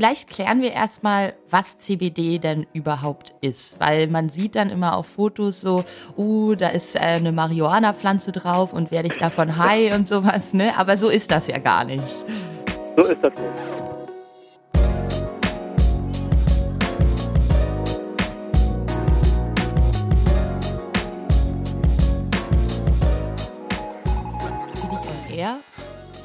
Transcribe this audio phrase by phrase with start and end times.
[0.00, 5.06] vielleicht klären wir erstmal, was CBD denn überhaupt ist, weil man sieht dann immer auf
[5.06, 5.84] Fotos so,
[6.16, 10.72] uh, da ist äh, eine Marihuana-Pflanze drauf und werde ich davon high und sowas, ne?
[10.78, 12.06] Aber so ist das ja gar nicht.
[12.96, 13.80] So ist das nicht.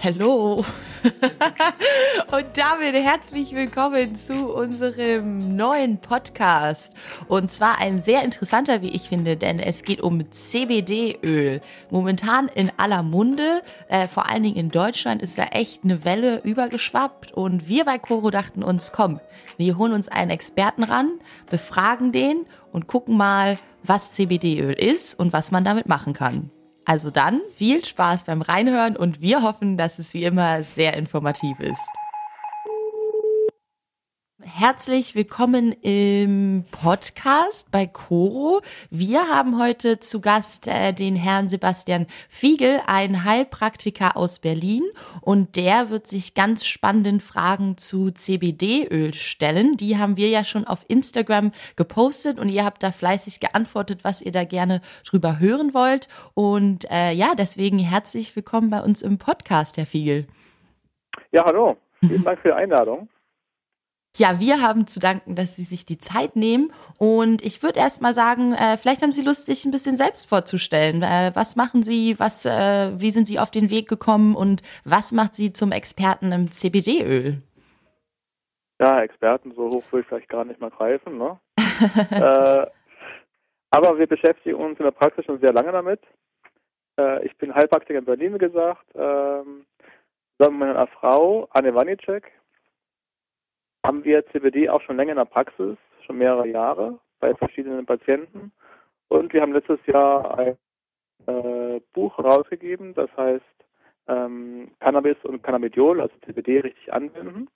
[0.04, 0.64] Hallo.
[2.36, 6.93] Und damit herzlich willkommen zu unserem neuen Podcast.
[7.30, 11.62] Und zwar ein sehr interessanter, wie ich finde, denn es geht um CBD-Öl.
[11.92, 16.42] Momentan in aller Munde, äh, vor allen Dingen in Deutschland ist da echt eine Welle
[16.43, 17.32] übergeschwappt.
[17.32, 19.21] Und wir bei Coro dachten uns, komm,
[19.56, 21.12] wir holen uns einen Experten ran,
[21.50, 26.52] befragen den und gucken mal, was CBD-Öl ist und was man damit machen kann.
[26.84, 31.62] Also dann viel Spaß beim Reinhören und wir hoffen, dass es wie immer sehr informativ
[31.62, 31.82] ist.
[34.48, 38.62] Herzlich willkommen im Podcast bei Coro.
[38.92, 44.84] Wir haben heute zu Gast äh, den Herrn Sebastian Fiegel, ein Heilpraktiker aus Berlin
[45.22, 49.78] und der wird sich ganz spannenden Fragen zu CBD-Öl stellen.
[49.78, 54.22] Die haben wir ja schon auf Instagram gepostet und ihr habt da fleißig geantwortet, was
[54.22, 56.08] ihr da gerne drüber hören wollt.
[56.36, 60.28] Und äh, ja, deswegen herzlich willkommen bei uns im Podcast, Herr Fiegel.
[61.32, 61.78] Ja, hallo.
[62.00, 63.09] Vielen Dank für die Einladung.
[64.18, 66.72] Ja, wir haben zu danken, dass Sie sich die Zeit nehmen.
[66.98, 70.30] Und ich würde erst mal sagen, äh, vielleicht haben Sie Lust, sich ein bisschen selbst
[70.30, 71.02] vorzustellen.
[71.04, 72.18] Äh, was machen Sie?
[72.18, 74.36] Was, äh, wie sind Sie auf den Weg gekommen?
[74.36, 77.42] Und was macht Sie zum Experten im CBD-Öl?
[78.80, 81.18] Ja, Experten, so hoch will ich vielleicht gar nicht mal greifen.
[81.18, 81.40] Ne?
[82.12, 82.68] Äh,
[83.72, 86.00] aber wir beschäftigen uns in der Praxis schon sehr lange damit.
[86.98, 88.86] Äh, ich bin Heilpraktiker in Berlin, wie gesagt.
[88.96, 89.66] Ähm,
[90.38, 92.32] zusammen mit meiner Frau, Anne Wanicek
[93.86, 98.52] haben wir CBD auch schon länger in der Praxis, schon mehrere Jahre bei verschiedenen Patienten.
[99.08, 100.58] Und wir haben letztes Jahr ein
[101.28, 103.44] äh, Buch herausgegeben, das heißt
[104.07, 107.47] ähm, Cannabis und Cannabidiol, also CBD richtig anwenden.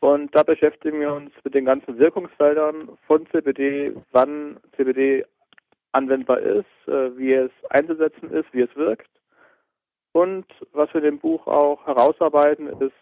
[0.00, 5.24] Und da beschäftigen wir uns mit den ganzen Wirkungsfeldern von CBD, wann CBD
[5.92, 9.10] anwendbar ist, äh, wie es einzusetzen ist, wie es wirkt.
[10.12, 12.92] Und was wir in dem Buch auch herausarbeiten, ist,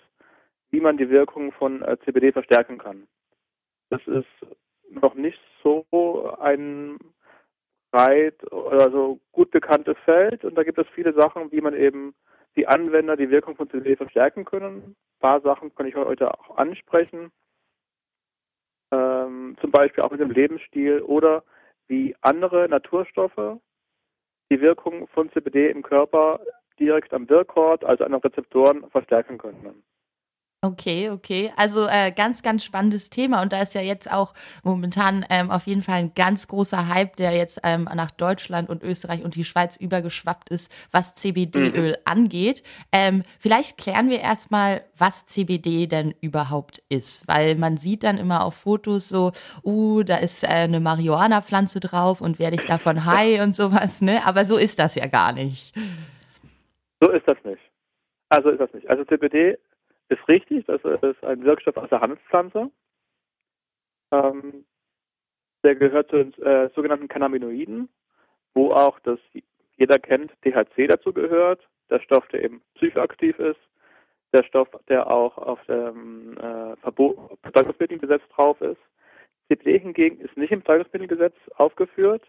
[0.71, 3.07] wie man die Wirkung von äh, CBD verstärken kann.
[3.91, 4.27] Das ist
[4.91, 5.87] noch nicht so
[6.41, 6.99] ein
[7.91, 12.15] breit oder so gut bekanntes Feld und da gibt es viele Sachen, wie man eben
[12.57, 14.77] die Anwender die Wirkung von CBD verstärken können.
[14.77, 17.31] Ein paar Sachen kann ich heute auch ansprechen.
[18.91, 21.45] Ähm, zum Beispiel auch mit dem Lebensstil oder
[21.87, 23.59] wie andere Naturstoffe
[24.51, 26.41] die Wirkung von CBD im Körper
[26.79, 29.83] direkt am Wirkort, also an den Rezeptoren, verstärken können.
[30.61, 31.53] Okay, okay.
[31.57, 33.43] Also äh, ganz, ganz spannendes Thema.
[33.43, 37.15] Und da ist ja jetzt auch momentan ähm, auf jeden Fall ein ganz großer Hype,
[37.15, 41.97] der jetzt ähm, nach Deutschland und Österreich und die Schweiz übergeschwappt ist, was CBD-Öl mhm.
[42.05, 42.65] angeht.
[42.91, 47.29] Ähm, vielleicht klären wir erstmal, was CBD denn überhaupt ist.
[47.29, 49.31] Weil man sieht dann immer auf Fotos so,
[49.63, 54.27] uh, da ist äh, eine Marihuana-Pflanze drauf und werde ich davon high und sowas, ne?
[54.27, 55.73] Aber so ist das ja gar nicht.
[57.01, 57.63] So ist das nicht.
[58.29, 58.91] Also ist das nicht.
[58.91, 59.57] Also CBD
[60.09, 62.71] ist richtig, das ist ein Wirkstoff aus der Hanfpflanze.
[64.11, 64.65] Ähm,
[65.65, 67.89] der gehört zu den äh, sogenannten Cannabinoiden,
[68.55, 69.19] wo auch das
[69.77, 73.61] jeder kennt, THC dazu gehört, der Stoff, der eben psychoaktiv ist,
[74.33, 76.75] der Stoff, der auch auf dem äh,
[77.43, 78.81] Betäubungsmittelgesetz drauf ist.
[79.49, 82.23] CBD hingegen ist nicht im Betäubungsmittelgesetz aufgeführt.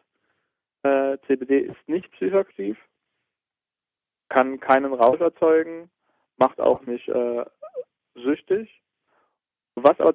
[0.84, 2.78] Äh, CBD ist nicht psychoaktiv,
[4.30, 5.90] kann keinen Rausch erzeugen,
[6.38, 7.46] macht auch nicht äh,
[8.16, 8.82] süchtig.
[9.76, 10.14] Was aber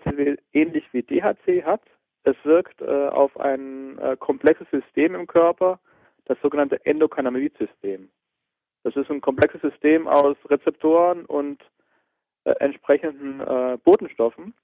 [0.52, 1.82] ähnlich wie DHC hat,
[2.24, 5.78] es wirkt äh, auf ein äh, komplexes System im Körper,
[6.24, 8.08] das sogenannte Endokannabinoid-System.
[8.82, 11.62] Das ist ein komplexes System aus Rezeptoren und
[12.44, 14.54] äh, entsprechenden äh, Botenstoffen,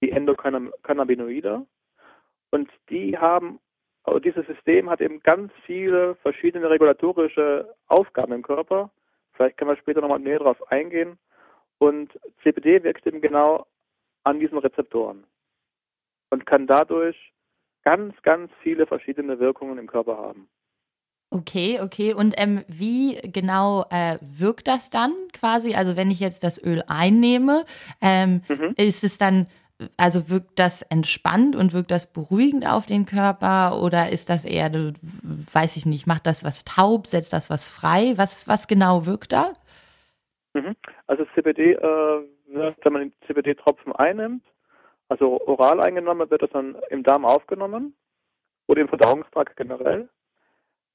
[0.00, 1.66] die Endokannabinoide.
[2.50, 3.58] Und die haben,
[4.04, 8.90] also dieses System hat eben ganz viele verschiedene regulatorische Aufgaben im Körper.
[9.32, 11.18] Vielleicht können wir später nochmal näher darauf eingehen.
[11.78, 12.10] Und
[12.42, 13.66] CBD wirkt eben genau
[14.24, 15.24] an diesen Rezeptoren
[16.30, 17.16] und kann dadurch
[17.84, 20.48] ganz, ganz viele verschiedene Wirkungen im Körper haben.
[21.30, 22.14] Okay, okay.
[22.14, 25.74] Und ähm, wie genau äh, wirkt das dann quasi?
[25.74, 27.66] Also wenn ich jetzt das Öl einnehme,
[28.00, 28.72] ähm, mhm.
[28.76, 29.46] ist es dann,
[29.98, 34.72] also wirkt das entspannt und wirkt das beruhigend auf den Körper oder ist das eher,
[34.72, 38.14] weiß ich nicht, macht das was taub, setzt das was frei?
[38.16, 39.52] Was, was genau wirkt da?
[40.62, 40.76] Mhm.
[41.06, 44.44] Also CBD äh, ne, wenn man den CBD-Tropfen einnimmt,
[45.08, 47.94] also oral eingenommen, wird das dann im Darm aufgenommen
[48.66, 50.08] oder im Verdauungstrakt generell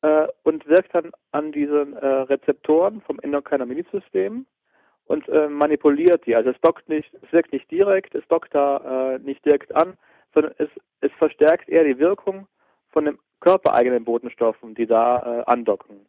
[0.02, 4.46] äh, und wirkt dann an diesen äh, Rezeptoren vom Endokannabinoid-System
[5.06, 6.36] und äh, manipuliert die.
[6.36, 9.98] Also es dockt nicht, es wirkt nicht direkt, es dockt da äh, nicht direkt an,
[10.34, 10.70] sondern es,
[11.02, 12.48] es verstärkt eher die Wirkung
[12.90, 16.06] von den körpereigenen Botenstoffen, die da äh, andocken.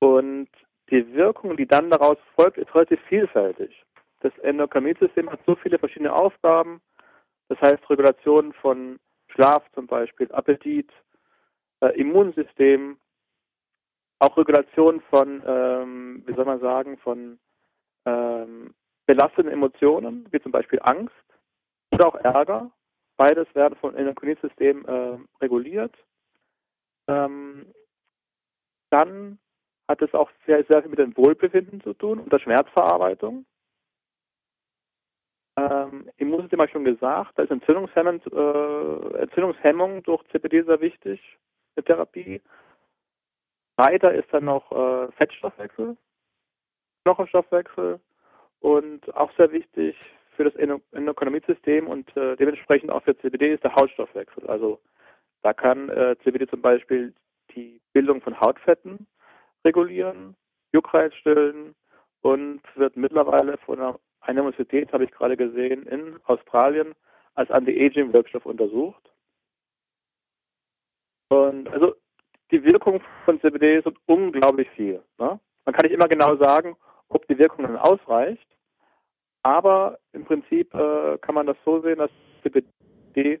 [0.00, 0.48] Und
[0.90, 3.84] die Wirkung, die dann daraus folgt, ist relativ vielfältig.
[4.20, 6.80] Das Endokannabinoid-System hat so viele verschiedene Aufgaben,
[7.48, 8.98] das heißt Regulation von
[9.28, 10.90] Schlaf zum Beispiel, Appetit,
[11.80, 12.98] äh, Immunsystem,
[14.18, 17.38] auch Regulation von, ähm, wie soll man sagen, von
[18.06, 18.74] ähm,
[19.06, 21.14] belastenden Emotionen, wie zum Beispiel Angst
[21.90, 22.70] oder auch Ärger.
[23.16, 25.94] Beides werden vom Endokrinsystem äh, reguliert.
[27.08, 27.66] Ähm,
[28.90, 29.38] dann
[29.92, 33.44] hat es auch sehr, sehr viel mit dem Wohlbefinden zu tun und der Schmerzverarbeitung.
[35.58, 41.20] Ähm, Immunsystem habe ich schon gesagt, da ist Entzündungshemmend, äh, Entzündungshemmung durch CBD sehr wichtig,
[41.76, 42.40] eine Therapie.
[43.76, 45.96] Weiter ist dann noch äh, Fettstoffwechsel,
[47.04, 48.00] Knochenstoffwechsel
[48.60, 49.94] und auch sehr wichtig
[50.36, 54.46] für das Endokannabinoid-System und äh, dementsprechend auch für CBD ist der Hautstoffwechsel.
[54.46, 54.80] Also
[55.42, 57.12] da kann äh, CBD zum Beispiel
[57.54, 59.06] die Bildung von Hautfetten
[59.64, 60.36] regulieren,
[60.72, 61.74] Juckreiz stillen
[62.22, 66.94] und wird mittlerweile von einer eine Universität, habe ich gerade gesehen, in Australien
[67.34, 69.12] als Anti-Aging-Wirkstoff untersucht.
[71.28, 71.94] Und also
[72.50, 75.02] die Wirkung von CBD sind unglaublich viel.
[75.18, 75.40] Ne?
[75.64, 76.76] Man kann nicht immer genau sagen,
[77.08, 78.46] ob die Wirkung dann ausreicht,
[79.42, 82.10] aber im Prinzip äh, kann man das so sehen, dass
[82.42, 83.40] CBD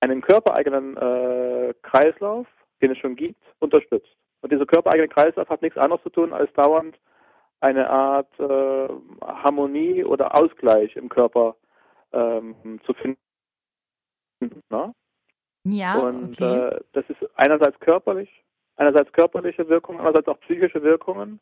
[0.00, 2.46] einen körpereigenen äh, Kreislauf,
[2.80, 4.16] den es schon gibt, unterstützt.
[4.42, 6.98] Und dieser körpereigene Kreislauf hat nichts anderes zu tun, als dauernd
[7.60, 8.88] eine Art äh,
[9.22, 11.56] Harmonie oder Ausgleich im Körper
[12.12, 13.18] ähm, zu finden.
[14.70, 14.94] Ne?
[15.64, 16.68] Ja, und okay.
[16.68, 18.30] äh, das ist einerseits körperlich,
[18.76, 21.38] einerseits körperliche Wirkungen, andererseits auch psychische Wirkungen.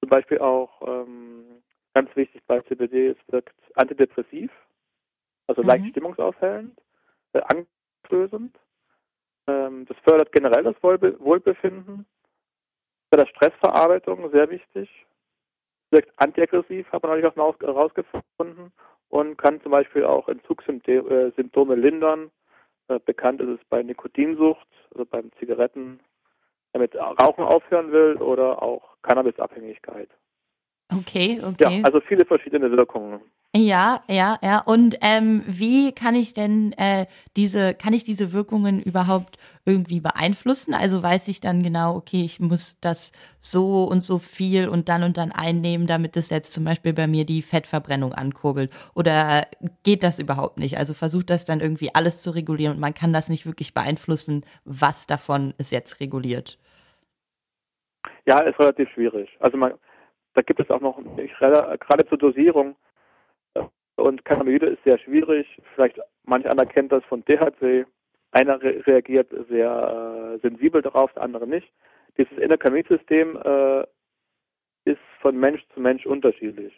[0.00, 1.62] Zum Beispiel auch ähm,
[1.92, 4.50] ganz wichtig bei CBD, es wirkt antidepressiv,
[5.46, 5.68] also Mhm.
[5.68, 6.80] leicht stimmungsaufhellend,
[7.34, 8.56] äh, angstlösend.
[9.78, 12.06] Ähm, das fördert generell das Wohlbe Wohlbefinden.
[13.10, 14.88] Bei der Stressverarbeitung sehr wichtig.
[15.90, 18.72] Wirkt antiaggressiv, hat man natürlich auch herausgefunden
[19.08, 22.30] und kann zum Beispiel auch Entzugssymptome lindern.
[22.88, 26.00] Äh, bekannt ist es bei Nikotinsucht, also beim Zigaretten,
[26.72, 30.10] damit Rauchen aufhören will oder auch Cannabisabhängigkeit.
[30.90, 31.78] Okay, okay.
[31.78, 33.20] Ja, also viele verschiedene Wirkungen.
[33.56, 34.60] Ja, ja, ja.
[34.60, 37.06] Und ähm, wie kann ich denn äh,
[37.36, 40.74] diese, kann ich diese Wirkungen überhaupt irgendwie beeinflussen?
[40.74, 45.02] Also weiß ich dann genau, okay, ich muss das so und so viel und dann
[45.02, 48.70] und dann einnehmen, damit es jetzt zum Beispiel bei mir die Fettverbrennung ankurbelt.
[48.94, 49.46] Oder
[49.82, 50.78] geht das überhaupt nicht?
[50.78, 54.44] Also versucht das dann irgendwie alles zu regulieren und man kann das nicht wirklich beeinflussen,
[54.64, 56.58] was davon es jetzt reguliert.
[58.26, 59.30] Ja, ist relativ schwierig.
[59.40, 59.72] Also man,
[60.34, 62.76] da gibt es auch noch gerade zur Dosierung
[63.98, 65.46] und Cannabinoide ist sehr schwierig.
[65.74, 67.84] Vielleicht manch einer kennt das von THC.
[68.30, 71.68] Einer re reagiert sehr äh, sensibel darauf, der andere nicht.
[72.16, 73.82] Dieses Endokannabinoid-System äh,
[74.84, 76.72] ist von Mensch zu Mensch unterschiedlich.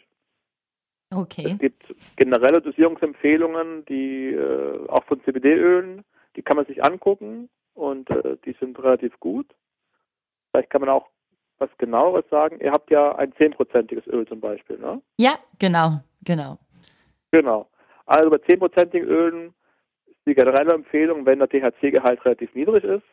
[1.13, 1.51] Okay.
[1.51, 6.03] Es gibt generelle Dosierungsempfehlungen, die äh, auch von CBD-Ölen,
[6.35, 9.47] die kann man sich angucken und äh, die sind relativ gut.
[10.49, 11.09] Vielleicht kann man auch
[11.61, 12.59] was genaueres sagen.
[12.59, 15.01] Ihr habt ja ein zehnprozentiges Öl zum Beispiel, ne?
[15.17, 16.57] Ja, genau, genau.
[17.31, 17.67] Genau.
[18.05, 19.53] Also bei zehnprozentigen Ölen
[20.07, 23.05] ist die generelle Empfehlung, wenn der THC-Gehalt relativ niedrig ist.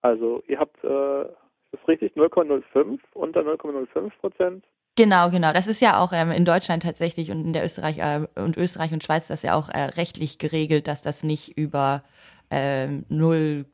[0.00, 4.64] Also ihr habt, äh, ist das richtig, 0,05 unter 0,05 Prozent.
[4.96, 5.52] Genau, genau.
[5.52, 8.92] Das ist ja auch ähm, in Deutschland tatsächlich und in der Österreich äh, und Österreich
[8.92, 12.02] und Schweiz das ja auch äh, rechtlich geregelt, dass das nicht über
[12.52, 13.64] äh, 0,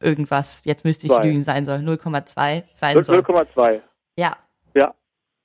[0.00, 1.26] irgendwas, jetzt müsste ich Zwei.
[1.26, 3.18] lügen sein soll, 0,2 sein soll.
[3.18, 3.80] 0,2.
[4.16, 4.36] Ja,
[4.74, 4.94] Ja,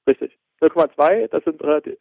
[0.08, 0.38] richtig.
[0.62, 1.98] 0,2, das sind relativ,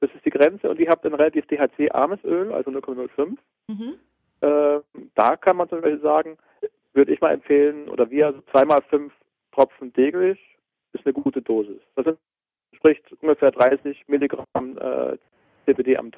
[0.00, 3.36] das ist die Grenze und ihr habt ein relativ THC-armes Öl, also 0,05.
[3.68, 3.94] mhm.
[4.42, 4.80] Äh,
[5.14, 6.38] da kann man zum Beispiel sagen,
[6.94, 9.12] würde ich mal empfehlen, oder wir, also zweimal fünf
[9.52, 10.38] Tropfen täglich
[10.94, 11.80] ist eine gute Dosis.
[11.94, 12.16] Das
[12.72, 15.18] entspricht ungefähr 30 Milligramm äh,
[15.66, 16.10] CBD am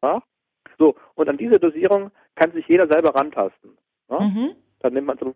[0.00, 0.22] Tag.
[0.78, 3.76] So, und an diese Dosierung kann sich jeder selber rantasten.
[4.08, 4.18] Ne?
[4.18, 4.56] Mhm.
[4.80, 5.34] Dann nimmt man zum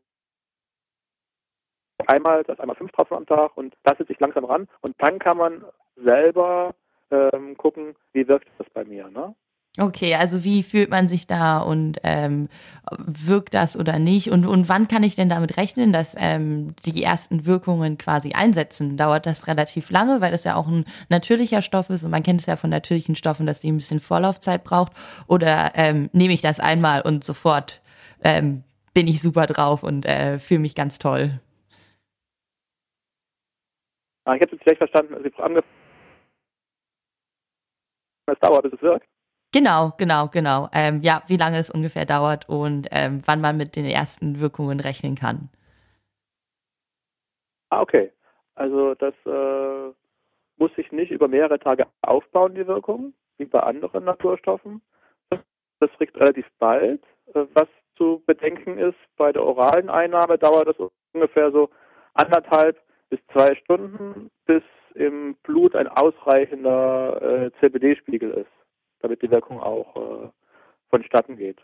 [2.06, 5.36] einmal, das einmal fünf Tropfen am Tag und tastet sich langsam ran und dann kann
[5.36, 5.64] man
[5.96, 6.74] selber
[7.10, 9.08] ähm, gucken, wie wirkt das bei mir.
[9.10, 9.34] Ne?
[9.76, 12.48] Okay, also wie fühlt man sich da und ähm,
[12.96, 14.30] wirkt das oder nicht?
[14.30, 18.96] Und, und wann kann ich denn damit rechnen, dass ähm, die ersten Wirkungen quasi einsetzen?
[18.96, 22.40] Dauert das relativ lange, weil das ja auch ein natürlicher Stoff ist und man kennt
[22.40, 24.92] es ja von natürlichen Stoffen, dass die ein bisschen Vorlaufzeit braucht?
[25.26, 27.82] Oder ähm, nehme ich das einmal und sofort
[28.22, 28.62] ähm,
[28.94, 31.40] bin ich super drauf und äh, fühle mich ganz toll?
[34.24, 35.16] Ah, ich habe es schlecht verstanden.
[35.20, 35.56] Sie haben
[38.26, 39.13] es dauert, bis es wirkt.
[39.54, 40.68] Genau, genau, genau.
[40.72, 44.80] Ähm, ja, wie lange es ungefähr dauert und ähm, wann man mit den ersten Wirkungen
[44.80, 45.48] rechnen kann.
[47.70, 48.10] Ah, okay.
[48.56, 49.94] Also das äh,
[50.56, 54.82] muss sich nicht über mehrere Tage aufbauen, die Wirkung, wie bei anderen Naturstoffen.
[55.30, 57.04] Das regt relativ bald.
[57.32, 61.70] Äh, was zu bedenken ist, bei der oralen Einnahme dauert es ungefähr so
[62.14, 62.76] anderthalb
[63.08, 68.63] bis zwei Stunden, bis im Blut ein ausreichender äh, CBD-Spiegel ist
[69.04, 70.28] damit die Wirkung auch äh,
[70.90, 71.60] vonstatten geht.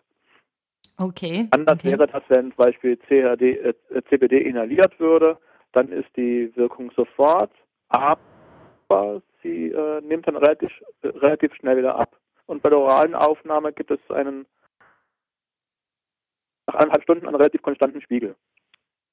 [0.98, 1.48] Okay.
[1.50, 1.92] Anders okay.
[1.92, 3.74] wäre das, wenn zum Beispiel CHD, äh,
[4.08, 5.38] CBD inhaliert würde,
[5.72, 7.52] dann ist die Wirkung sofort,
[7.88, 10.70] aber sie äh, nimmt dann relativ,
[11.02, 12.16] relativ schnell wieder ab.
[12.46, 14.46] Und bei der oralen Aufnahme gibt es einen
[16.66, 18.36] nach eineinhalb Stunden einen relativ konstanten Spiegel.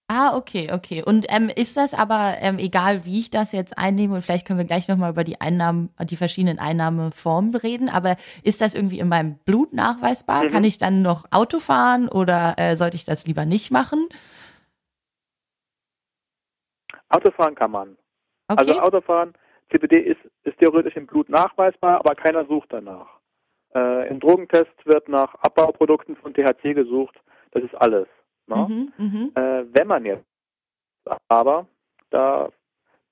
[0.10, 1.04] Ah, okay, okay.
[1.06, 4.58] Und ähm, ist das aber ähm, egal, wie ich das jetzt einnehme, und vielleicht können
[4.58, 9.10] wir gleich nochmal über die Einnahmen, die verschiedenen Einnahmeformen reden, aber ist das irgendwie in
[9.10, 10.46] meinem Blut nachweisbar?
[10.46, 10.48] Mhm.
[10.48, 14.08] Kann ich dann noch Auto fahren oder äh, sollte ich das lieber nicht machen?
[17.10, 17.98] Autofahren kann man.
[18.48, 18.60] Okay.
[18.60, 19.34] Also Autofahren,
[19.72, 23.08] CBD ist, ist theoretisch im Blut nachweisbar, aber keiner sucht danach.
[23.76, 27.16] Äh, Im Drogentest wird nach Abbauprodukten von THC gesucht.
[27.52, 28.08] Das ist alles.
[28.48, 28.68] Ne?
[28.68, 30.26] Mhm, mhm, äh, wenn man jetzt
[31.28, 31.68] aber
[32.10, 32.50] da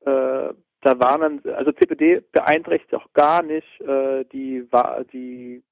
[0.05, 4.67] äh, da warnen, also CPD beeinträchtigt auch gar nicht äh, die
[5.11, 5.63] die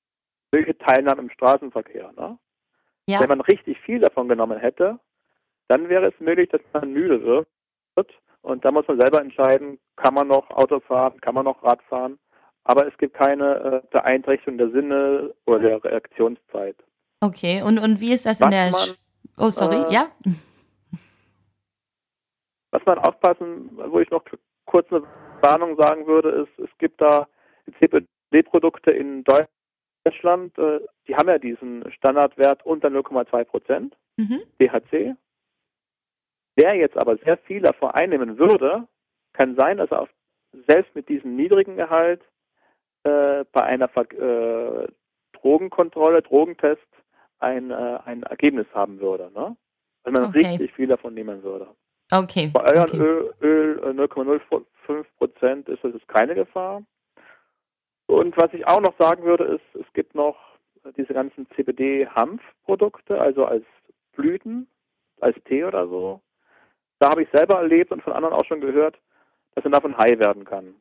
[0.52, 2.12] mögliche Teilnahme im Straßenverkehr.
[2.18, 2.38] Ne?
[3.08, 3.20] Ja.
[3.20, 5.00] Wenn man richtig viel davon genommen hätte,
[5.68, 7.48] dann wäre es möglich, dass man müde wird.
[8.42, 11.82] Und da muss man selber entscheiden, kann man noch Auto fahren, kann man noch Rad
[11.84, 12.20] fahren.
[12.66, 16.76] Aber es gibt keine äh, Beeinträchtigung der Sinne oder der Reaktionszeit.
[17.22, 18.82] Okay, und, und wie ist das Was in der man,
[19.38, 20.12] Oh, sorry, äh, ja.
[22.72, 24.24] Was man aufpassen, wo ich noch
[24.66, 25.04] kurz eine
[25.42, 27.28] Warnung sagen würde, ist, es gibt da
[27.80, 34.42] CBD-Produkte in Deutschland, äh, die haben ja diesen Standardwert unter 0,2 Prozent mhm.
[34.60, 35.16] THC.
[36.56, 38.88] Wer jetzt aber sehr viel davon einnehmen würde,
[39.34, 40.10] kann sein, dass er auf,
[40.68, 42.22] selbst mit diesem niedrigen Gehalt
[43.04, 44.88] äh, bei einer äh,
[45.34, 46.88] Drogenkontrolle, Drogentest
[47.44, 49.32] ein, äh, ein Ergebnis haben würde.
[49.36, 49.56] Ne?
[50.04, 50.48] Wenn man okay.
[50.48, 51.68] richtig viel davon nehmen würde.
[52.12, 52.52] Okay.
[52.54, 52.98] Bei euren okay.
[52.98, 54.42] Öl, Öl 0,05
[54.90, 56.84] äh, Prozent ist das keine Gefahr.
[58.08, 60.38] Und was ich auch noch sagen würde, ist, es gibt noch
[60.98, 63.64] diese ganzen CBD-Hanfprodukte, also als
[64.16, 64.68] Blüten,
[65.22, 66.22] als Tee oder so.
[67.00, 68.98] Da habe ich selber erlebt und von anderen auch schon gehört,
[69.56, 70.76] dass man davon high werden kann.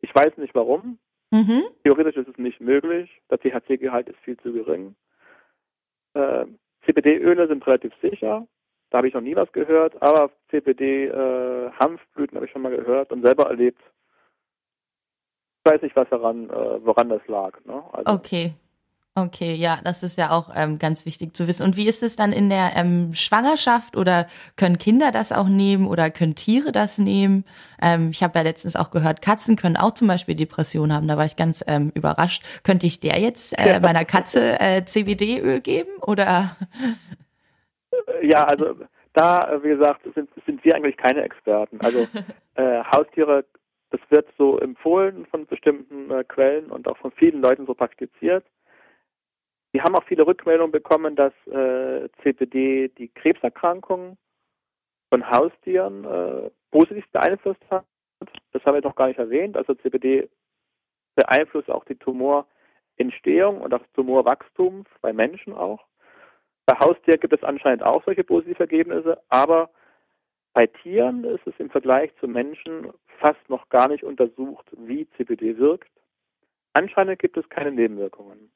[0.00, 0.98] Ich weiß nicht warum.
[1.30, 1.64] Mhm.
[1.84, 3.10] Theoretisch ist es nicht möglich.
[3.30, 4.94] Der THC-Gehalt ist viel zu gering.
[6.18, 6.46] Äh,
[6.84, 8.46] CBD-Öle sind relativ sicher.
[8.90, 13.12] Da habe ich noch nie was gehört, aber CBD-Hanfblüten äh, habe ich schon mal gehört
[13.12, 13.82] und selber erlebt.
[15.64, 17.52] Ich weiß nicht, was daran, äh, woran das lag.
[17.64, 17.82] Ne?
[17.92, 18.54] Also, okay.
[19.26, 21.64] Okay, ja, das ist ja auch ähm, ganz wichtig zu wissen.
[21.64, 25.86] Und wie ist es dann in der ähm, Schwangerschaft oder können Kinder das auch nehmen
[25.86, 27.44] oder können Tiere das nehmen?
[27.82, 31.08] Ähm, ich habe ja letztens auch gehört, Katzen können auch zum Beispiel Depressionen haben.
[31.08, 32.42] Da war ich ganz ähm, überrascht.
[32.64, 36.56] Könnte ich der jetzt äh, meiner Katze äh, CBD-Öl geben oder?
[38.22, 38.74] Ja, also
[39.14, 41.78] da, wie gesagt, sind, sind wir eigentlich keine Experten.
[41.82, 42.06] Also
[42.54, 43.44] äh, Haustiere,
[43.90, 48.44] das wird so empfohlen von bestimmten äh, Quellen und auch von vielen Leuten so praktiziert.
[49.78, 54.18] Wir haben auch viele Rückmeldungen bekommen, dass äh, CPD die Krebserkrankungen
[55.08, 57.86] von Haustieren äh, positiv beeinflusst hat.
[58.50, 59.56] Das habe ich noch gar nicht erwähnt.
[59.56, 60.28] Also CPD
[61.14, 65.84] beeinflusst auch die Tumorentstehung und auch Tumorwachstum bei Menschen auch.
[66.66, 69.70] Bei Haustieren gibt es anscheinend auch solche positive Ergebnisse, aber
[70.54, 75.56] bei Tieren ist es im Vergleich zu Menschen fast noch gar nicht untersucht, wie CPD
[75.56, 75.92] wirkt.
[76.72, 78.50] Anscheinend gibt es keine Nebenwirkungen.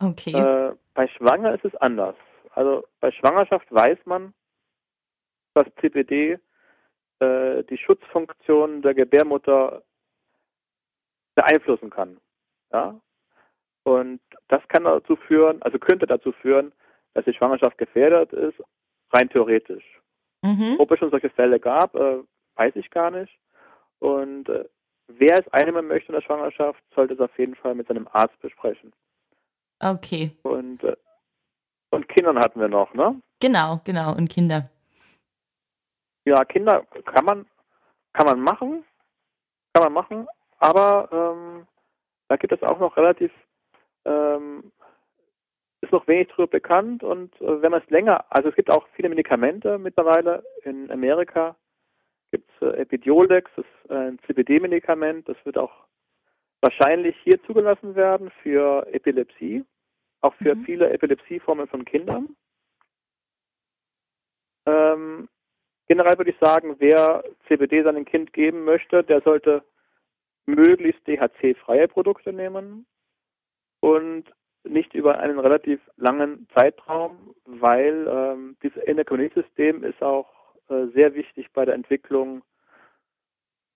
[0.00, 0.32] Okay.
[0.32, 2.16] Äh, bei Schwanger ist es anders.
[2.54, 4.34] Also bei Schwangerschaft weiß man,
[5.54, 6.38] dass CPD
[7.20, 9.82] äh, die Schutzfunktion der Gebärmutter
[11.34, 12.18] beeinflussen kann.
[12.72, 12.98] Ja?
[13.84, 16.72] Und das kann dazu führen, also könnte dazu führen,
[17.14, 18.62] dass die Schwangerschaft gefährdet ist,
[19.12, 19.84] rein theoretisch.
[20.42, 20.76] Mhm.
[20.78, 22.18] Ob es schon solche Fälle gab, äh,
[22.56, 23.32] weiß ich gar nicht.
[23.98, 24.64] Und äh,
[25.08, 28.38] wer es einnehmen möchte in der Schwangerschaft, sollte es auf jeden Fall mit seinem Arzt
[28.40, 28.92] besprechen.
[29.80, 30.36] Okay.
[30.42, 30.96] Und, äh,
[31.90, 33.20] und Kindern hatten wir noch, ne?
[33.40, 34.14] Genau, genau.
[34.14, 34.68] Und Kinder.
[36.26, 37.46] Ja, Kinder kann man,
[38.12, 38.84] kann man machen,
[39.72, 41.66] kann man machen, aber ähm,
[42.28, 43.32] da gibt es auch noch relativ,
[44.04, 44.70] ähm,
[45.80, 48.86] ist noch wenig darüber bekannt und äh, wenn man es länger, also es gibt auch
[48.94, 51.56] viele Medikamente mittlerweile in Amerika,
[52.30, 55.72] gibt es äh, Epidiolex, das ist ein CBD-Medikament, das wird auch
[56.60, 59.64] wahrscheinlich hier zugelassen werden für Epilepsie,
[60.20, 60.64] auch für mhm.
[60.64, 62.36] viele Epilepsieformen von Kindern.
[64.66, 65.28] Ähm,
[65.88, 69.64] generell würde ich sagen, wer CBD seinem Kind geben möchte, der sollte
[70.46, 72.86] möglichst DHC-freie Produkte nehmen
[73.80, 74.24] und
[74.64, 80.28] nicht über einen relativ langen Zeitraum, weil ähm, dieses Endokrinsystem ist auch
[80.68, 82.42] äh, sehr wichtig bei der Entwicklung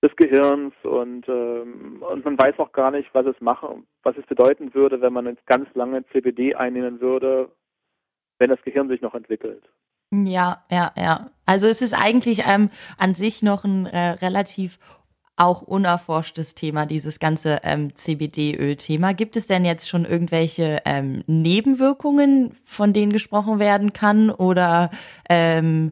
[0.04, 4.26] des Gehirns und, ähm, und man weiß noch gar nicht, was es machen, was es
[4.26, 7.50] bedeuten würde, wenn man jetzt ganz lange CBD einnehmen würde,
[8.38, 9.64] wenn das Gehirn sich noch entwickelt.
[10.12, 11.30] Ja, ja, ja.
[11.46, 12.68] Also es ist eigentlich ähm,
[12.98, 14.78] an sich noch ein äh, relativ
[15.36, 19.14] auch unerforschtes Thema, dieses ganze ähm, CBD-Öl-Thema.
[19.14, 24.30] Gibt es denn jetzt schon irgendwelche ähm, Nebenwirkungen, von denen gesprochen werden kann?
[24.30, 24.90] Oder
[25.28, 25.90] ähm,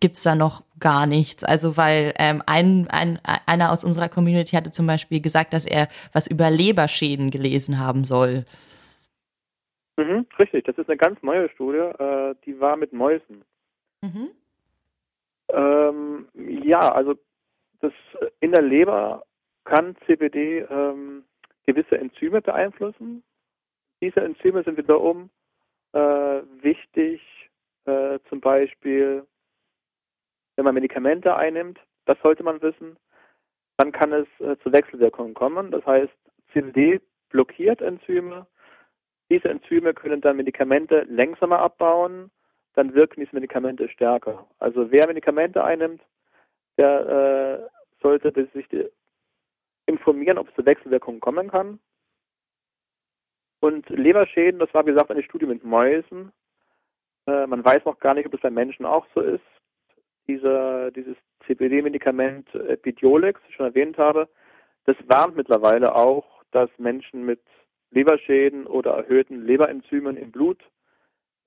[0.00, 1.44] gibt's da noch gar nichts?
[1.44, 5.88] Also weil ähm, ein, ein, einer aus unserer Community hatte zum Beispiel gesagt, dass er
[6.12, 8.44] was über Leberschäden gelesen haben soll.
[9.96, 13.44] Mhm, richtig, das ist eine ganz neue Studie, äh, die war mit Mäusen.
[14.02, 14.30] Mhm.
[15.48, 17.14] Ähm, ja, also
[17.80, 17.92] das
[18.40, 19.24] in der Leber
[19.64, 21.24] kann CBD ähm,
[21.66, 23.22] gewisse Enzyme beeinflussen.
[24.00, 25.30] Diese Enzyme sind wiederum
[25.92, 25.98] äh,
[26.60, 27.20] wichtig,
[27.86, 29.26] äh, zum Beispiel,
[30.56, 32.96] wenn man Medikamente einnimmt, das sollte man wissen,
[33.76, 35.70] dann kann es äh, zu Wechselwirkungen kommen.
[35.70, 36.12] Das heißt,
[36.52, 38.46] CBD blockiert Enzyme.
[39.30, 42.30] Diese Enzyme können dann Medikamente langsamer abbauen,
[42.74, 44.46] dann wirken diese Medikamente stärker.
[44.58, 46.02] Also wer Medikamente einnimmt,
[46.78, 48.66] der äh, sollte sich
[49.86, 51.80] informieren, ob es zu Wechselwirkungen kommen kann.
[53.60, 56.32] Und Leberschäden, das war wie gesagt eine Studie mit Mäusen.
[57.26, 59.42] Äh, man weiß noch gar nicht, ob es bei Menschen auch so ist.
[60.28, 64.28] Diese, dieses CBD-Medikament Epidiolex, das ich schon erwähnt habe,
[64.84, 67.40] das warnt mittlerweile auch, dass Menschen mit
[67.90, 70.62] Leberschäden oder erhöhten Leberenzymen im Blut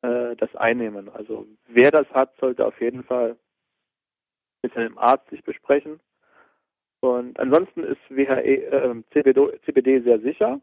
[0.01, 1.09] äh, das einnehmen.
[1.09, 3.37] Also wer das hat, sollte auf jeden Fall
[4.61, 5.99] mit seinem Arzt sich besprechen.
[7.01, 10.59] Und ansonsten ist WHE, äh, CBD, CBD sehr sicher.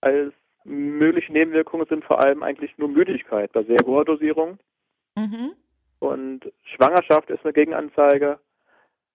[0.00, 0.32] Als
[0.64, 4.58] mögliche Nebenwirkungen sind vor allem eigentlich nur Müdigkeit bei sehr hoher Dosierung.
[5.16, 5.52] Mhm.
[6.00, 8.40] Und Schwangerschaft ist eine Gegenanzeige.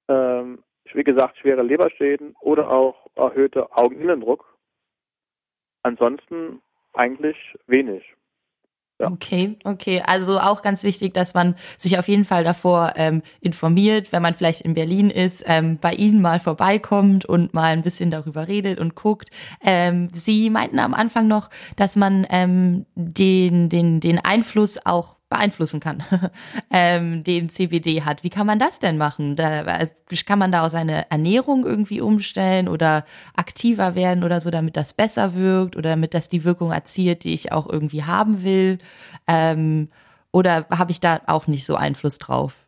[0.08, 4.46] Ähm, wie gesagt, schwere Leberschäden oder auch erhöhter Augeninnendruck.
[5.84, 6.62] Ansonsten
[6.94, 8.04] eigentlich wenig.
[9.02, 9.12] Ja.
[9.12, 10.02] Okay, okay.
[10.06, 14.36] Also auch ganz wichtig, dass man sich auf jeden Fall davor ähm, informiert, wenn man
[14.36, 18.80] vielleicht in Berlin ist, ähm, bei Ihnen mal vorbeikommt und mal ein bisschen darüber redet
[18.80, 19.32] und guckt.
[19.62, 25.80] Ähm, Sie meinten am Anfang noch, dass man ähm, den, den, den Einfluss auch beeinflussen
[25.80, 26.04] kann,
[26.72, 28.24] ähm, den CBD hat.
[28.24, 29.36] Wie kann man das denn machen?
[29.36, 29.64] Da,
[30.26, 34.94] kann man da auch seine Ernährung irgendwie umstellen oder aktiver werden oder so, damit das
[34.94, 38.80] besser wirkt oder damit das die Wirkung erzielt, die ich auch irgendwie haben will?
[39.28, 39.90] Ähm,
[40.32, 42.66] oder habe ich da auch nicht so Einfluss drauf?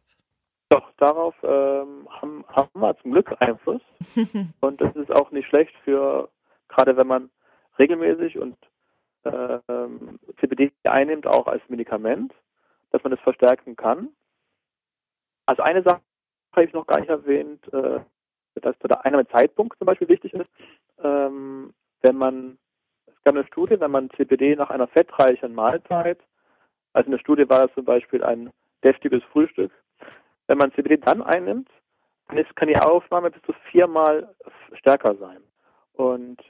[0.69, 3.81] Doch, darauf ähm, haben, haben wir zum Glück Einfluss.
[4.59, 6.29] und das ist auch nicht schlecht für,
[6.67, 7.29] gerade wenn man
[7.79, 8.57] regelmäßig und
[9.23, 12.33] äh, ähm, CBD einnimmt, auch als Medikament
[12.91, 14.09] dass man das verstärken kann.
[15.45, 16.01] Also eine Sache
[16.53, 17.99] habe ich noch gar nicht erwähnt, äh,
[18.55, 20.49] dass der Einnahmezeitpunkt zum Beispiel wichtig ist.
[21.03, 22.57] Ähm, wenn man,
[23.05, 26.19] es gab eine Studie, wenn man CBD nach einer fettreichen Mahlzeit,
[26.93, 28.51] also in der Studie war das zum Beispiel ein
[28.83, 29.71] deftiges Frühstück,
[30.47, 31.69] wenn man CBD dann einnimmt,
[32.27, 34.33] dann kann die Aufnahme bis zu viermal
[34.73, 35.41] stärker sein.
[35.93, 36.41] Und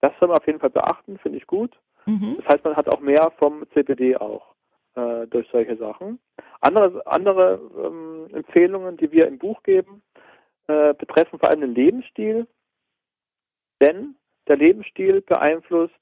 [0.00, 1.76] das soll man auf jeden Fall beachten, finde ich gut.
[2.06, 2.36] Mhm.
[2.38, 4.54] Das heißt, man hat auch mehr vom CBD auch
[4.96, 6.18] äh, durch solche Sachen.
[6.60, 10.02] Andere, andere ähm, Empfehlungen, die wir im Buch geben,
[10.66, 12.46] äh, betreffen vor allem den Lebensstil,
[13.80, 14.16] denn
[14.48, 15.94] der Lebensstil beeinflusst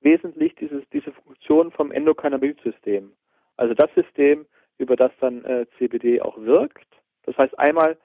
[0.00, 3.12] wesentlich dieses, diese Funktion vom Endokannabinoid-System.
[3.56, 4.46] Also das System,
[4.78, 6.86] über das dann äh, CBD auch wirkt.
[7.24, 7.96] Das heißt, einmal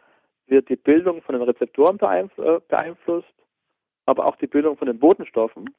[0.46, 3.34] wird die Bildung von den Rezeptoren äh, beeinflusst,
[4.06, 5.74] aber auch die Bildung von den Botenstoffen.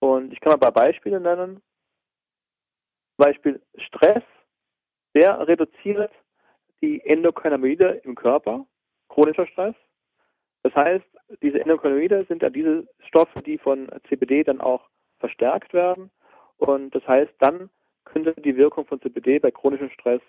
[0.00, 1.62] Und ich kann mal ein paar Beispiele nennen.
[3.16, 4.22] Beispiel Stress,
[5.14, 6.12] der reduziert
[6.80, 8.66] die Endokannabinoide im Körper,
[9.08, 9.74] chronischer Stress.
[10.62, 11.04] Das heißt,
[11.42, 16.10] diese Endokannabinoide sind ja diese Stoffe, die von CBD dann auch verstärkt werden.
[16.56, 17.70] Und das heißt, dann
[18.04, 20.20] könnte die Wirkung von CBD bei chronischem Stress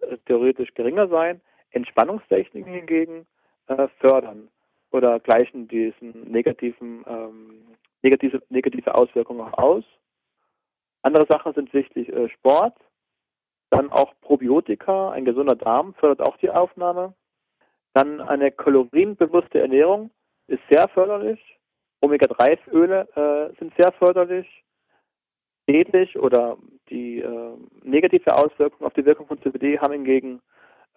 [0.00, 1.40] äh, theoretisch geringer sein.
[1.70, 3.26] Entspannungstechniken hingegen
[3.66, 4.48] äh, fördern
[4.90, 7.64] oder gleichen diesen negativen ähm,
[8.02, 9.84] negative, negative Auswirkungen auch aus.
[11.02, 12.76] Andere Sachen sind wichtig äh, Sport,
[13.70, 17.14] dann auch Probiotika, ein gesunder Darm fördert auch die Aufnahme.
[17.94, 20.10] Dann eine kalorienbewusste Ernährung
[20.46, 21.40] ist sehr förderlich.
[22.02, 24.46] Omega-3-Öle äh, sind sehr förderlich.
[25.68, 26.58] Schädlich oder
[26.90, 30.42] die äh, negative Auswirkung auf die Wirkung von CBD haben hingegen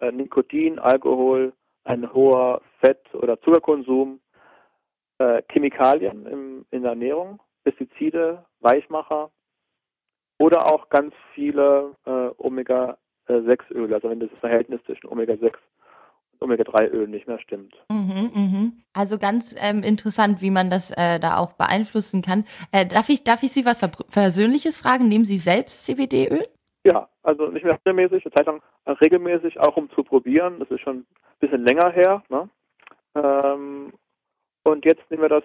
[0.00, 1.52] äh, Nikotin, Alkohol,
[1.84, 4.20] ein hoher Fett- oder Zuckerkonsum,
[5.18, 9.30] äh, Chemikalien im, in der Ernährung, Pestizide, Weichmacher
[10.38, 15.54] oder auch ganz viele äh, Omega-6-Öle, also wenn das Verhältnis zwischen Omega-6
[16.40, 17.74] Omega-3-Öl nicht mehr stimmt.
[17.90, 18.72] Mhm, mhm.
[18.92, 22.44] Also ganz ähm, interessant, wie man das äh, da auch beeinflussen kann.
[22.72, 23.80] Äh, darf, ich, darf ich Sie was
[24.12, 25.08] Persönliches fragen?
[25.08, 26.46] Nehmen Sie selbst CBD-Öl?
[26.84, 30.60] Ja, also nicht mehr regelmäßig, eine Zeit lang regelmäßig, auch um zu probieren.
[30.60, 31.06] Das ist schon ein
[31.40, 32.22] bisschen länger her.
[32.28, 32.48] Ne?
[33.16, 33.92] Ähm,
[34.62, 35.44] und jetzt nehmen wir das,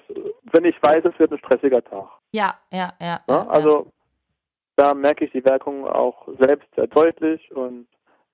[0.51, 2.09] wenn ich weiß, es wird ein stressiger Tag.
[2.33, 3.21] Ja, ja, ja.
[3.27, 3.49] Ne?
[3.49, 3.91] Also
[4.75, 7.87] da merke ich die Wirkung auch selbst sehr deutlich und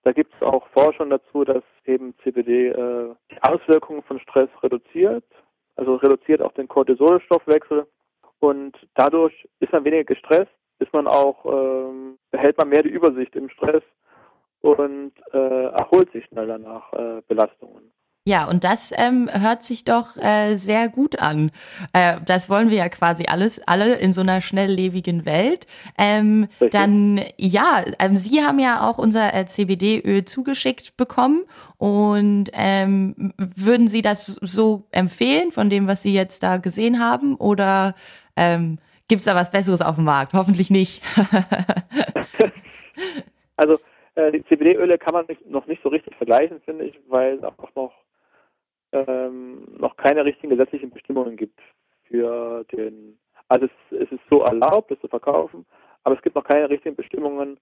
[0.04, 5.26] da gibt es auch Forschung dazu, dass eben CBD äh, die Auswirkungen von Stress reduziert,
[5.76, 7.86] also reduziert auch den Cortisolstoffwechsel
[8.40, 13.36] und dadurch ist man weniger gestresst, ist man auch, ähm, behält man mehr die Übersicht
[13.36, 13.84] im Stress
[14.62, 17.92] und äh, erholt sich schneller nach äh, Belastungen.
[18.28, 21.50] Ja, und das ähm, hört sich doch äh, sehr gut an.
[21.94, 25.66] Äh, das wollen wir ja quasi alles, alle in so einer schnelllebigen Welt.
[25.98, 31.46] Ähm, dann, ja, ähm, Sie haben ja auch unser äh, CBD-Öl zugeschickt bekommen
[31.78, 37.36] und ähm, würden Sie das so empfehlen von dem, was Sie jetzt da gesehen haben
[37.36, 37.96] oder
[38.36, 40.34] ähm, gibt es da was Besseres auf dem Markt?
[40.34, 41.02] Hoffentlich nicht.
[43.56, 43.80] also
[44.16, 47.74] äh, die CBD-Öle kann man nicht, noch nicht so richtig vergleichen, finde ich, weil auch
[47.74, 47.94] noch
[49.08, 51.60] ähm, noch keine richtigen gesetzlichen Bestimmungen gibt
[52.06, 53.18] für den.
[53.50, 55.66] Also es, es ist so erlaubt, es zu verkaufen,
[56.04, 57.60] aber es gibt noch keine richtigen Bestimmungen.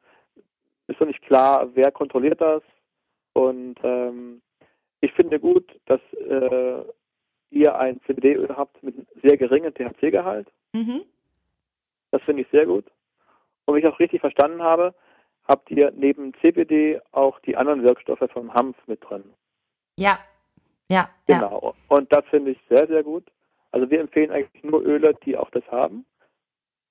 [0.87, 2.61] Ist noch nicht klar, wer kontrolliert das.
[3.33, 4.41] Und ähm,
[5.01, 6.83] ich finde gut, dass äh,
[7.51, 10.47] ihr ein CBD-Öl habt mit sehr geringem THC-Gehalt.
[10.73, 11.03] Mhm.
[12.11, 12.85] Das finde ich sehr gut.
[13.65, 14.93] Und wie ich auch richtig verstanden habe,
[15.47, 19.23] habt ihr neben CBD auch die anderen Wirkstoffe vom Hanf mit drin.
[19.97, 20.19] Ja,
[20.89, 21.09] ja.
[21.27, 21.73] Genau.
[21.75, 21.97] Ja.
[21.97, 23.23] Und das finde ich sehr, sehr gut.
[23.71, 26.05] Also wir empfehlen eigentlich nur Öle, die auch das haben,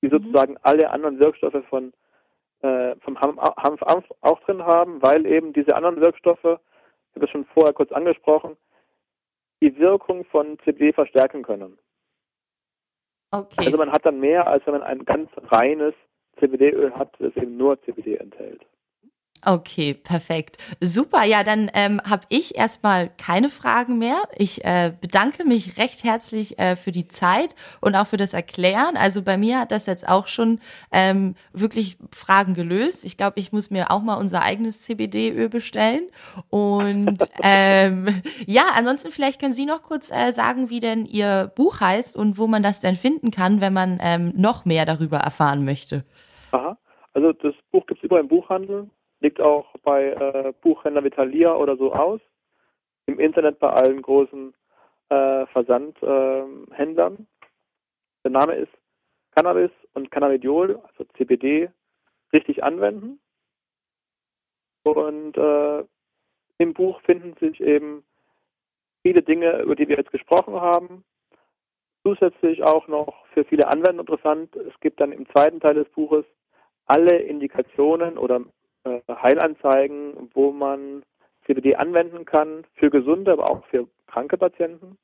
[0.02, 0.12] die mhm.
[0.12, 1.92] sozusagen alle anderen Wirkstoffe von
[2.64, 7.30] äh, vom Hanf, Hanf auch drin haben, weil eben diese anderen Wirkstoffe, ich habe es
[7.30, 8.56] schon vorher kurz angesprochen,
[9.60, 11.78] die Wirkung von CBD verstärken können.
[13.30, 13.66] Okay.
[13.66, 15.94] Also man hat dann mehr, als wenn man ein ganz reines
[16.38, 18.64] CBD-Öl hat, das eben nur CBD enthält.
[19.46, 20.56] Okay, perfekt.
[20.80, 24.22] Super, ja, dann ähm, habe ich erstmal keine Fragen mehr.
[24.36, 28.96] Ich äh, bedanke mich recht herzlich äh, für die Zeit und auch für das Erklären.
[28.96, 30.60] Also bei mir hat das jetzt auch schon
[30.92, 33.04] ähm, wirklich Fragen gelöst.
[33.04, 36.08] Ich glaube, ich muss mir auch mal unser eigenes CBD-Öl bestellen.
[36.48, 41.80] Und ähm, ja, ansonsten vielleicht können Sie noch kurz äh, sagen, wie denn Ihr Buch
[41.80, 45.66] heißt und wo man das denn finden kann, wenn man ähm, noch mehr darüber erfahren
[45.66, 46.04] möchte.
[46.52, 46.78] Aha.
[47.12, 48.88] Also das Buch gibt es überall im Buchhandel
[49.20, 52.20] liegt auch bei äh, Buchhändler Vitalia oder so aus.
[53.06, 54.54] Im Internet bei allen großen
[55.08, 57.14] äh, Versandhändlern.
[57.18, 57.26] Ähm,
[58.24, 58.72] Der Name ist
[59.34, 61.70] Cannabis und Cannabidiol, also CBD,
[62.32, 63.20] richtig anwenden.
[64.84, 65.84] Und äh,
[66.58, 68.04] im Buch finden sich eben
[69.02, 71.04] viele Dinge, über die wir jetzt gesprochen haben.
[72.02, 74.54] Zusätzlich auch noch für viele Anwender interessant.
[74.56, 76.24] Es gibt dann im zweiten Teil des Buches
[76.86, 78.42] alle Indikationen oder
[78.84, 81.02] äh, Heilanzeigen, wo man
[81.46, 84.96] CBD anwenden kann, für gesunde, aber auch für kranke Patienten.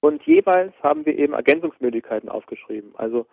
[0.00, 3.26] Und jeweils haben wir eben Ergänzungsmöglichkeiten aufgeschrieben, also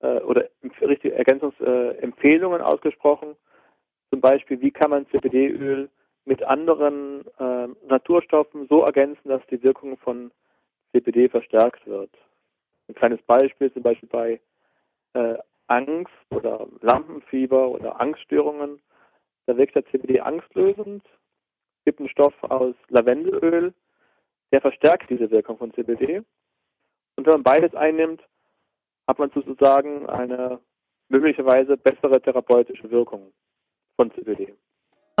[0.00, 0.48] äh, oder
[0.80, 3.36] richtige Ergänzungsempfehlungen äh, ausgesprochen.
[4.10, 5.88] Zum Beispiel, wie kann man CBD-Öl
[6.24, 10.30] mit anderen äh, Naturstoffen so ergänzen, dass die Wirkung von
[10.92, 12.10] CBD verstärkt wird.
[12.88, 14.40] Ein kleines Beispiel zum Beispiel bei
[15.14, 18.80] äh, Angst oder Lampenfieber oder Angststörungen.
[19.46, 21.04] Da wirkt der CBD angstlösend.
[21.84, 23.72] Gibt einen Stoff aus Lavendelöl,
[24.52, 26.22] der verstärkt diese Wirkung von CBD.
[27.16, 28.22] Und wenn man beides einnimmt,
[29.06, 30.60] hat man sozusagen eine
[31.08, 33.32] möglicherweise bessere therapeutische Wirkung
[33.96, 34.54] von CBD.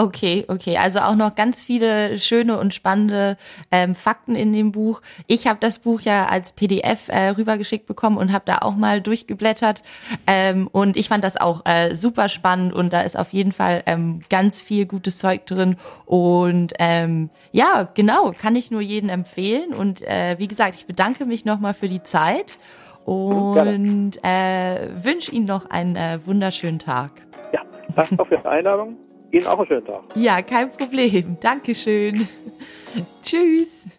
[0.00, 0.76] Okay, okay.
[0.76, 3.36] Also auch noch ganz viele schöne und spannende
[3.72, 5.02] ähm, Fakten in dem Buch.
[5.26, 9.00] Ich habe das Buch ja als PDF äh, rübergeschickt bekommen und habe da auch mal
[9.00, 9.82] durchgeblättert.
[10.28, 13.82] Ähm, und ich fand das auch äh, super spannend und da ist auf jeden Fall
[13.86, 15.74] ähm, ganz viel gutes Zeug drin.
[16.06, 19.74] Und ähm, ja, genau, kann ich nur jedem empfehlen.
[19.74, 22.60] Und äh, wie gesagt, ich bedanke mich nochmal für die Zeit
[23.04, 27.10] und äh, wünsche Ihnen noch einen äh, wunderschönen Tag.
[27.52, 27.62] Ja,
[27.96, 28.96] danke für die Einladung.
[29.30, 30.02] Ihnen auch einen schönen Tag.
[30.14, 31.36] Ja, kein Problem.
[31.40, 32.26] Dankeschön.
[33.22, 33.98] Tschüss.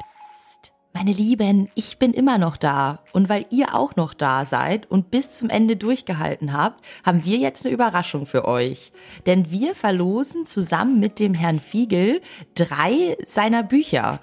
[0.00, 3.04] Psst, meine Lieben, ich bin immer noch da.
[3.12, 7.36] Und weil ihr auch noch da seid und bis zum Ende durchgehalten habt, haben wir
[7.38, 8.90] jetzt eine Überraschung für euch.
[9.26, 12.20] Denn wir verlosen zusammen mit dem Herrn Fiegel
[12.56, 14.20] drei seiner Bücher.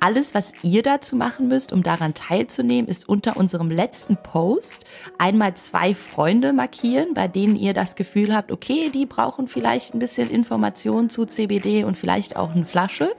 [0.00, 4.84] Alles, was ihr dazu machen müsst, um daran teilzunehmen, ist unter unserem letzten Post
[5.18, 9.98] einmal zwei Freunde markieren, bei denen ihr das Gefühl habt, okay, die brauchen vielleicht ein
[9.98, 13.10] bisschen Informationen zu CBD und vielleicht auch eine Flasche.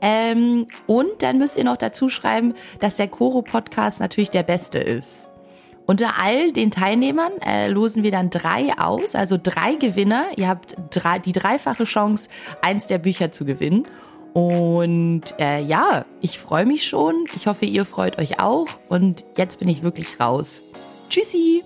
[0.00, 4.78] Ähm, und dann müsst ihr noch dazu schreiben, dass der Koro Podcast natürlich der beste
[4.78, 5.30] ist.
[5.86, 10.24] Unter all den Teilnehmern äh, losen wir dann drei aus, also drei Gewinner.
[10.36, 12.28] Ihr habt drei, die dreifache Chance,
[12.62, 13.86] eins der Bücher zu gewinnen.
[14.34, 17.26] Und äh, ja, ich freue mich schon.
[17.36, 18.66] Ich hoffe, ihr freut euch auch.
[18.88, 20.64] Und jetzt bin ich wirklich raus.
[21.08, 21.62] Tschüssi!